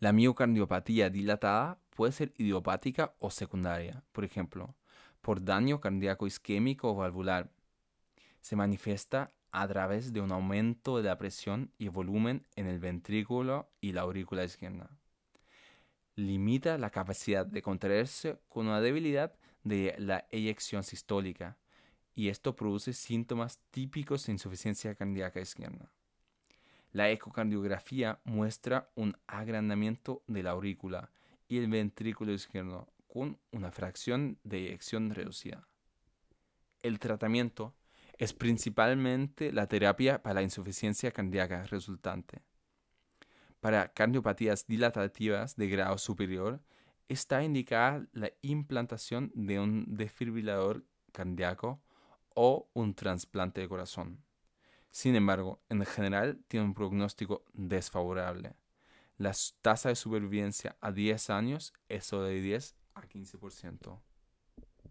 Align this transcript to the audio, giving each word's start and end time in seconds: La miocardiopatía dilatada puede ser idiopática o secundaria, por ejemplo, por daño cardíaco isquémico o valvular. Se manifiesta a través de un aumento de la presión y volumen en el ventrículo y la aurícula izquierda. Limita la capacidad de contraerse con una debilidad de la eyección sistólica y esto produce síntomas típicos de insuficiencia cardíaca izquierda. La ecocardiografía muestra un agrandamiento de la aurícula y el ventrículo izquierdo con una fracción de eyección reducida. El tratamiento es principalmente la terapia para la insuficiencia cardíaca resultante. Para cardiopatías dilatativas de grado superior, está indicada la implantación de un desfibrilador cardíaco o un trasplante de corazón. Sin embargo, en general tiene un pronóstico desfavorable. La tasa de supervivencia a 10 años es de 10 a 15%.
La 0.00 0.14
miocardiopatía 0.14 1.10
dilatada 1.10 1.78
puede 1.90 2.12
ser 2.12 2.32
idiopática 2.38 3.14
o 3.18 3.30
secundaria, 3.30 4.02
por 4.12 4.24
ejemplo, 4.24 4.74
por 5.20 5.44
daño 5.44 5.78
cardíaco 5.78 6.26
isquémico 6.26 6.90
o 6.90 6.94
valvular. 6.94 7.50
Se 8.40 8.56
manifiesta 8.56 9.30
a 9.52 9.68
través 9.68 10.14
de 10.14 10.22
un 10.22 10.32
aumento 10.32 10.96
de 10.96 11.02
la 11.02 11.18
presión 11.18 11.70
y 11.76 11.88
volumen 11.88 12.46
en 12.56 12.66
el 12.66 12.78
ventrículo 12.78 13.68
y 13.82 13.92
la 13.92 14.00
aurícula 14.00 14.42
izquierda. 14.42 14.88
Limita 16.16 16.78
la 16.78 16.88
capacidad 16.88 17.44
de 17.44 17.60
contraerse 17.60 18.40
con 18.48 18.68
una 18.68 18.80
debilidad 18.80 19.34
de 19.64 19.94
la 19.98 20.26
eyección 20.30 20.82
sistólica 20.82 21.58
y 22.14 22.30
esto 22.30 22.56
produce 22.56 22.94
síntomas 22.94 23.58
típicos 23.70 24.24
de 24.24 24.32
insuficiencia 24.32 24.94
cardíaca 24.94 25.42
izquierda. 25.42 25.92
La 26.92 27.10
ecocardiografía 27.10 28.20
muestra 28.24 28.90
un 28.96 29.16
agrandamiento 29.26 30.22
de 30.26 30.42
la 30.42 30.50
aurícula 30.50 31.10
y 31.48 31.58
el 31.58 31.68
ventrículo 31.68 32.32
izquierdo 32.32 32.88
con 33.06 33.38
una 33.52 33.70
fracción 33.70 34.38
de 34.44 34.58
eyección 34.58 35.10
reducida. 35.10 35.66
El 36.82 36.98
tratamiento 36.98 37.74
es 38.18 38.32
principalmente 38.32 39.52
la 39.52 39.66
terapia 39.66 40.22
para 40.22 40.34
la 40.34 40.42
insuficiencia 40.42 41.10
cardíaca 41.10 41.64
resultante. 41.64 42.42
Para 43.60 43.92
cardiopatías 43.92 44.66
dilatativas 44.66 45.56
de 45.56 45.68
grado 45.68 45.98
superior, 45.98 46.60
está 47.08 47.42
indicada 47.42 48.06
la 48.12 48.30
implantación 48.42 49.30
de 49.34 49.60
un 49.60 49.84
desfibrilador 49.88 50.84
cardíaco 51.12 51.82
o 52.34 52.68
un 52.72 52.94
trasplante 52.94 53.60
de 53.60 53.68
corazón. 53.68 54.22
Sin 54.90 55.14
embargo, 55.14 55.60
en 55.68 55.84
general 55.86 56.42
tiene 56.48 56.66
un 56.66 56.74
pronóstico 56.74 57.44
desfavorable. 57.52 58.56
La 59.18 59.32
tasa 59.62 59.90
de 59.90 59.96
supervivencia 59.96 60.76
a 60.80 60.92
10 60.92 61.30
años 61.30 61.72
es 61.88 62.10
de 62.10 62.40
10 62.40 62.74
a 62.94 63.02
15%. 63.02 64.02